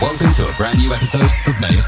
[0.00, 1.82] Welcome to a brand new episode of Maya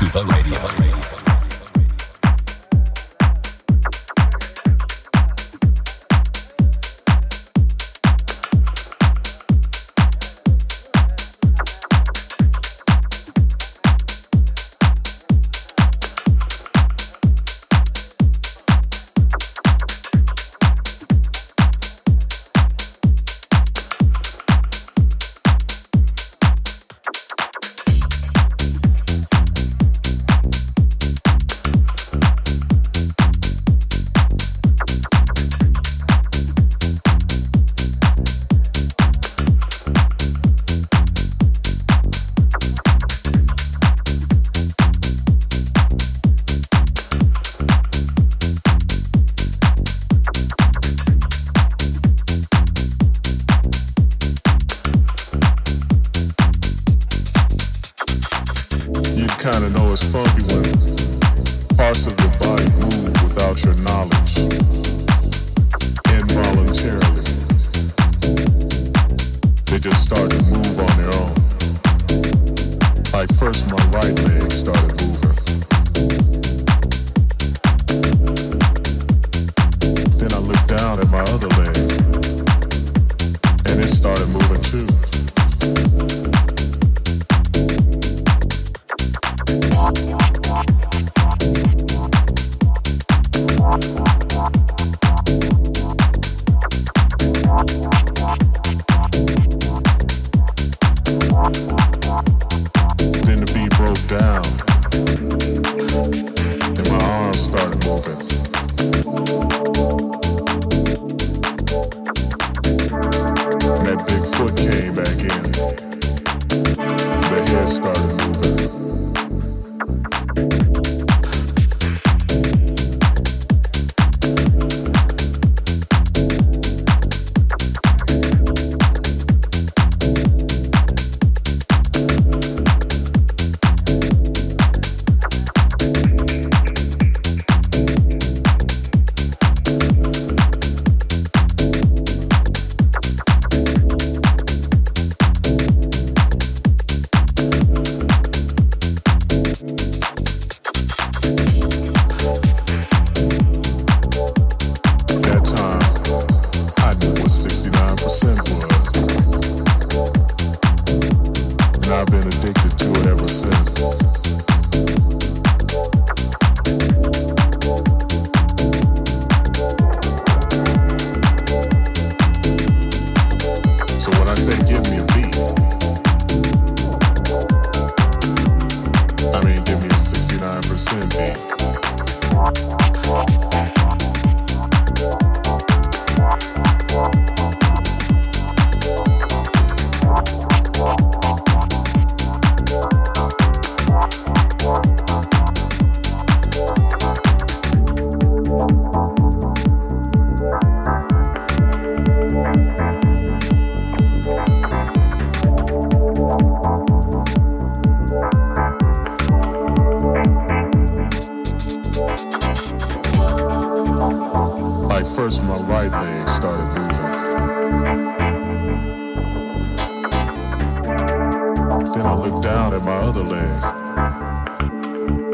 [222.62, 223.64] out at my other leg,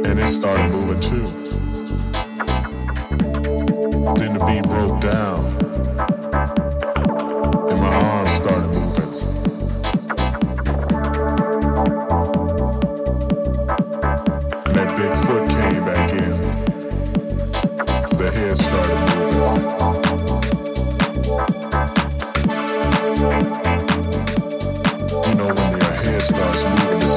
[0.06, 1.26] and it started moving too.
[4.18, 5.44] Then the beat broke down,
[7.70, 9.12] and my arms started moving.
[14.74, 16.36] That big foot came back in,
[18.16, 19.18] the head started moving.
[26.20, 27.07] starts moving.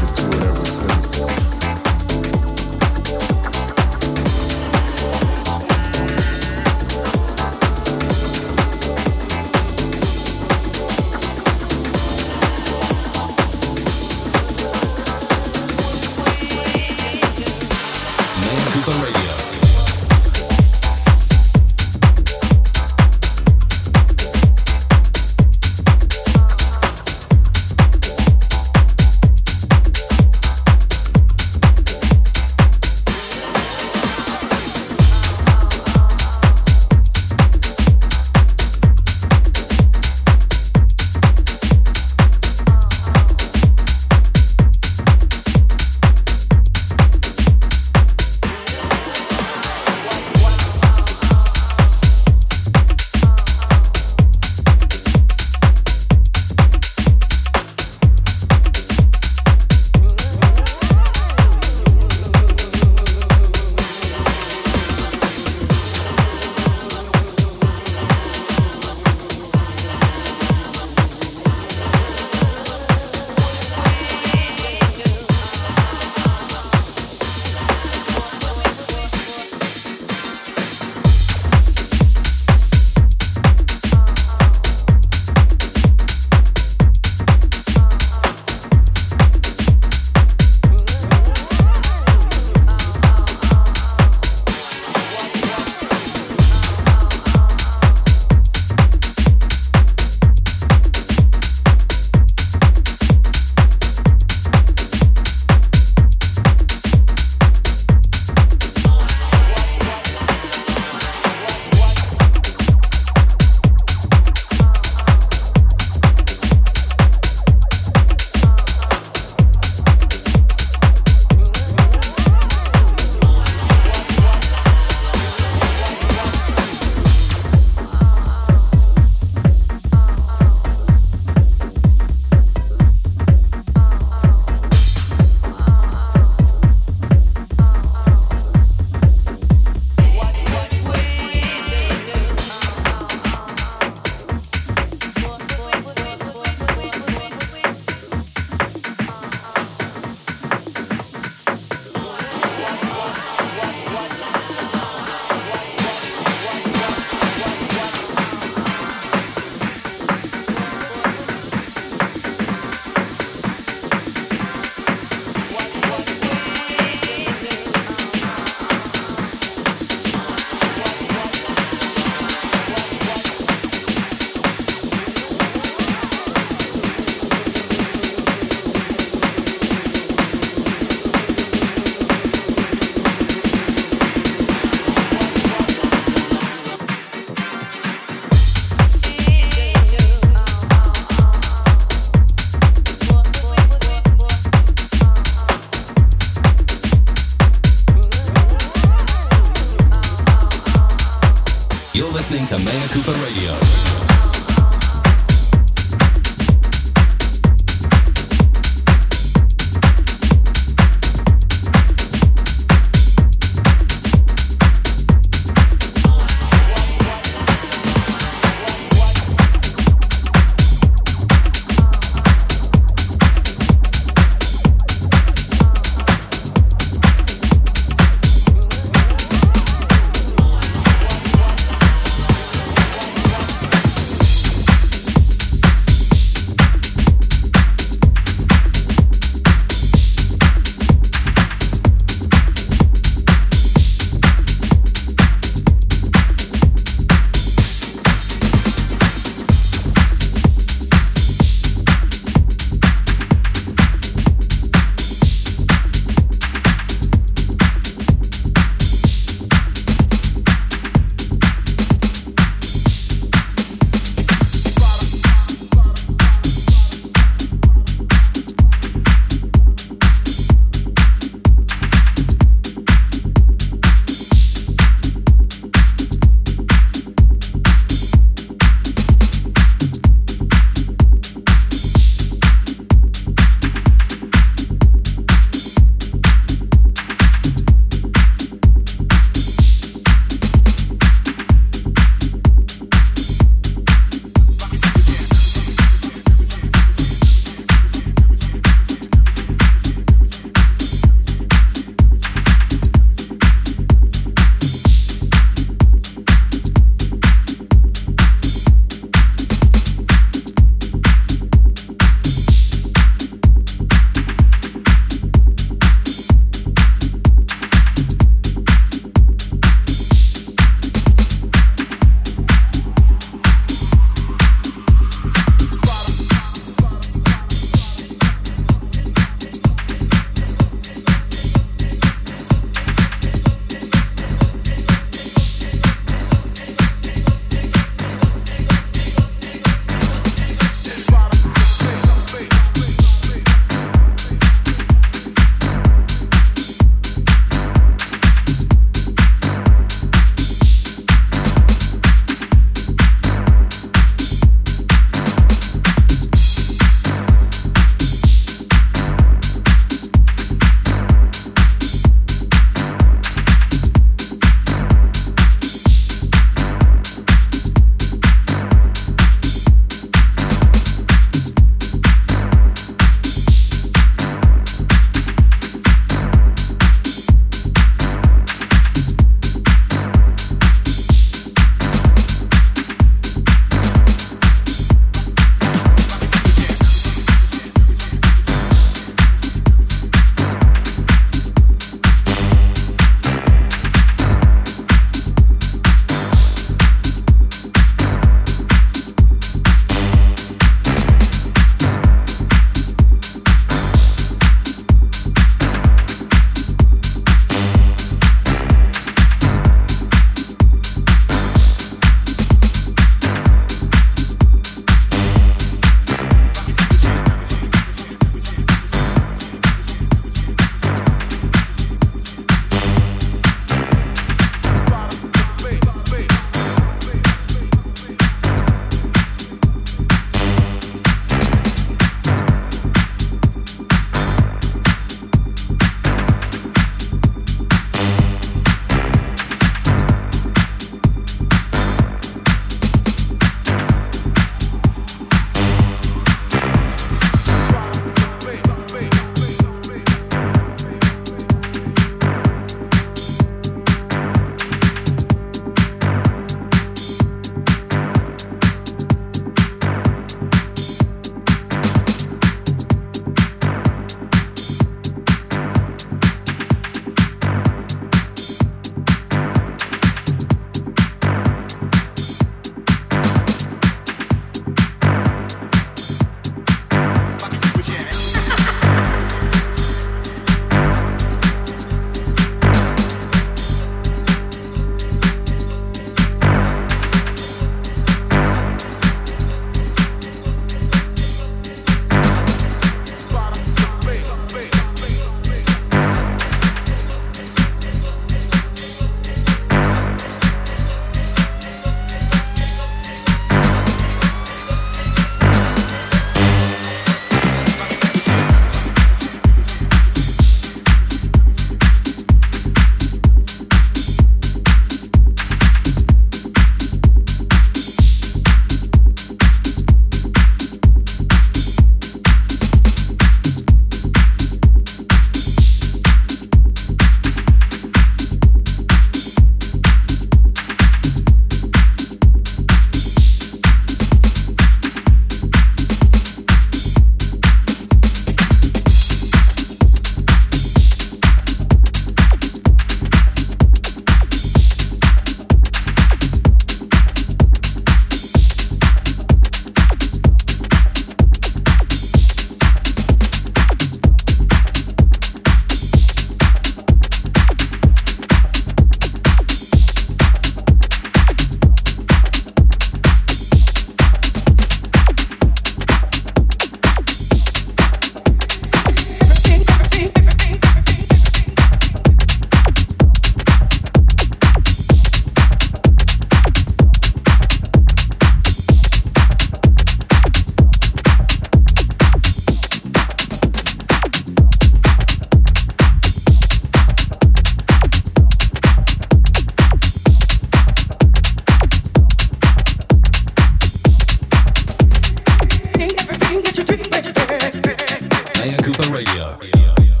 [598.61, 600.00] Cooper Radio.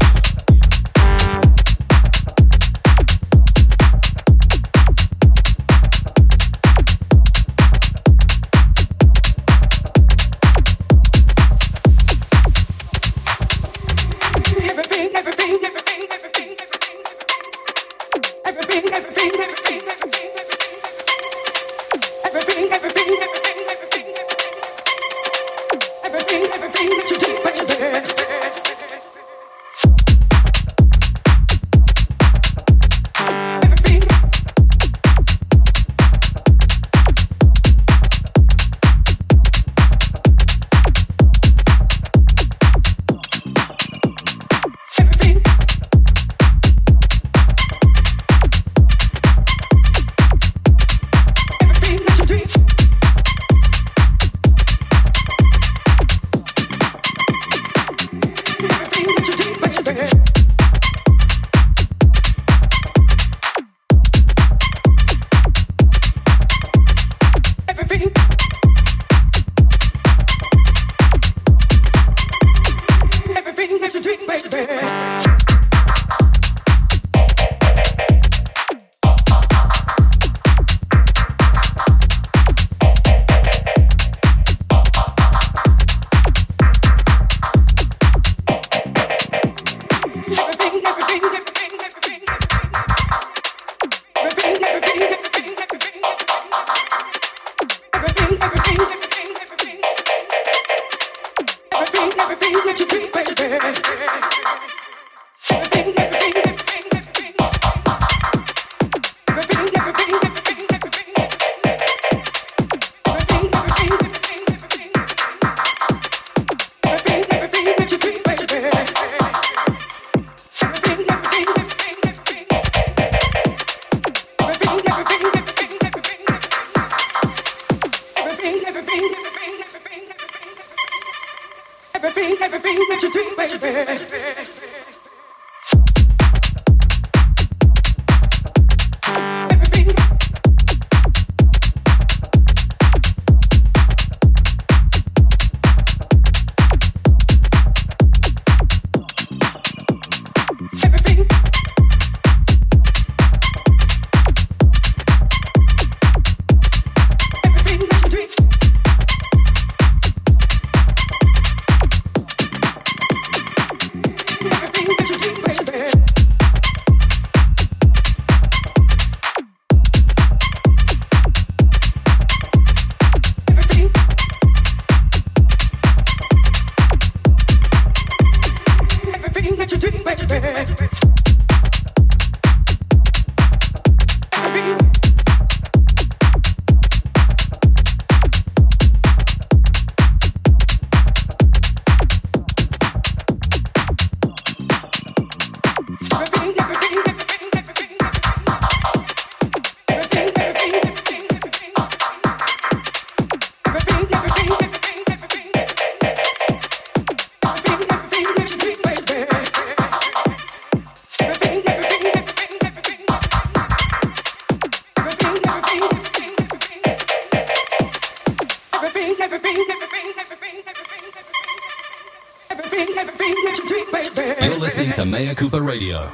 [224.41, 226.11] You're listening to Maya Cooper Radio.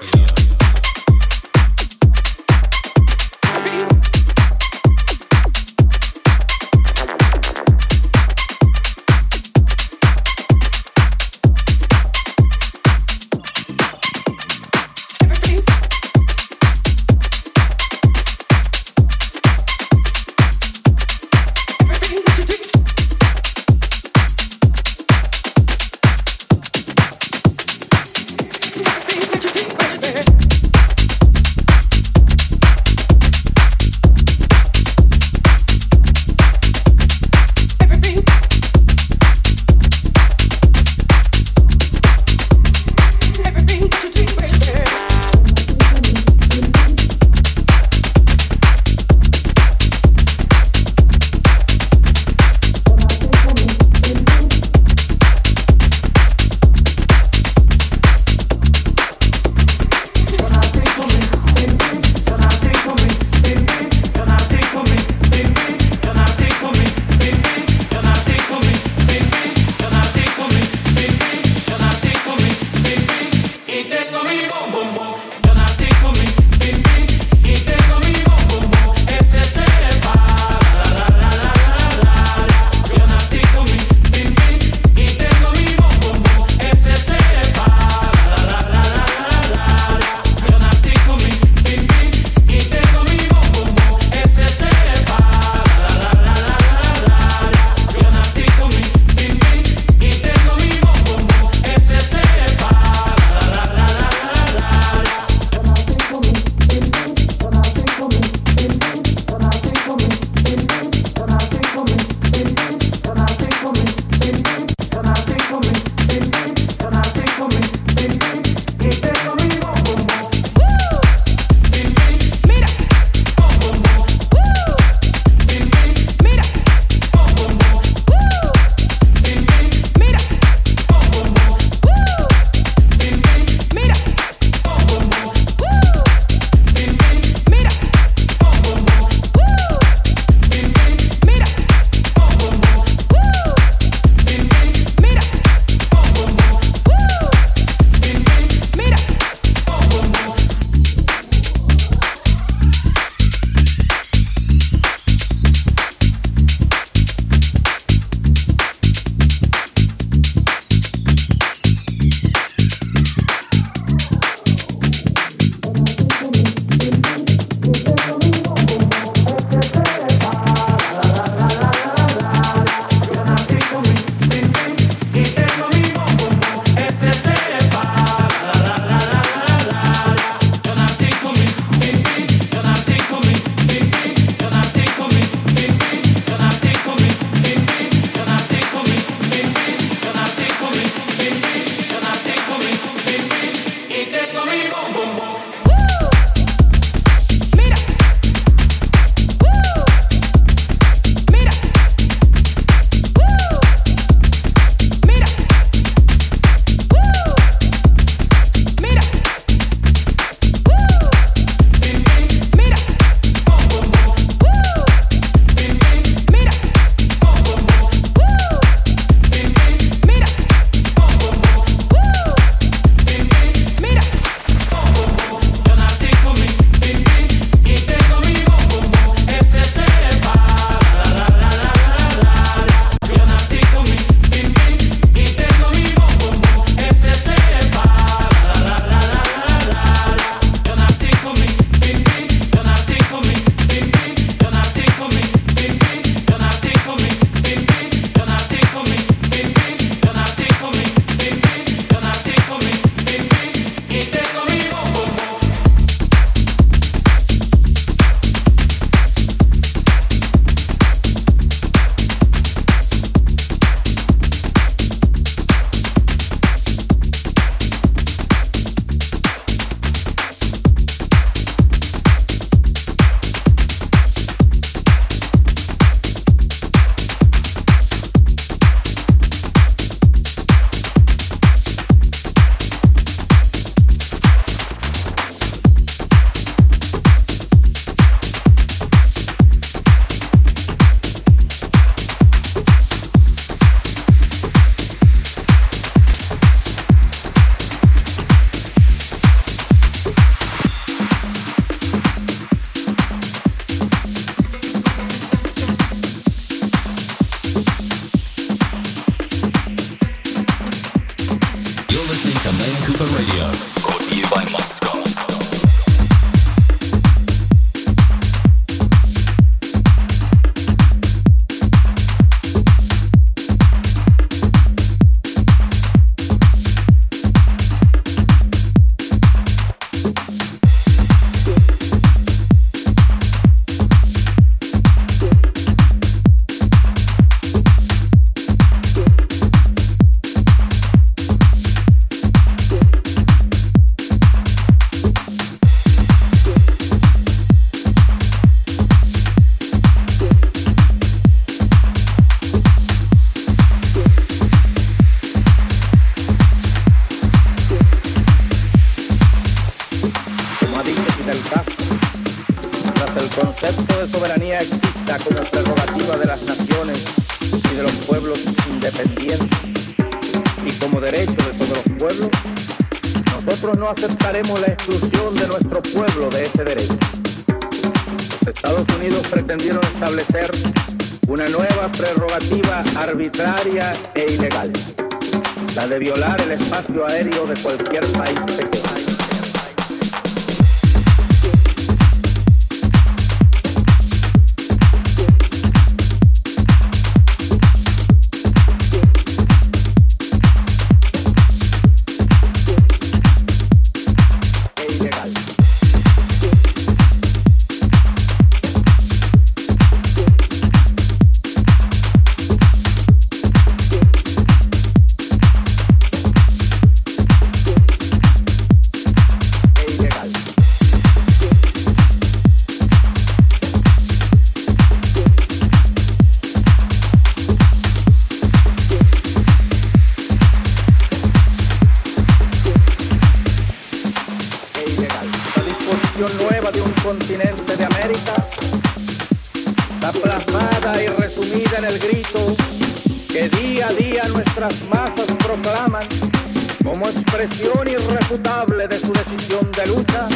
[449.76, 450.28] De lucha,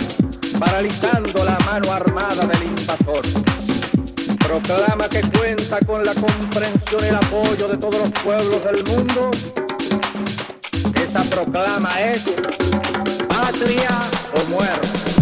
[0.59, 3.21] paralizando la mano armada del invasor.
[4.39, 9.31] Proclama que cuenta con la comprensión y el apoyo de todos los pueblos del mundo.
[10.95, 12.23] Esa proclama es
[13.27, 13.99] patria
[14.35, 15.20] o muerte.